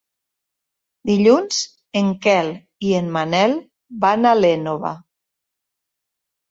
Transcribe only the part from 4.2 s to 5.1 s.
a l'Énova.